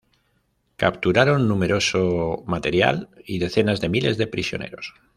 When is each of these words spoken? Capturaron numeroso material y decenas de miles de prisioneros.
Capturaron 0.77 1.47
numeroso 1.47 2.41
material 2.47 3.07
y 3.23 3.37
decenas 3.37 3.81
de 3.81 3.89
miles 3.89 4.17
de 4.17 4.25
prisioneros. 4.25 4.95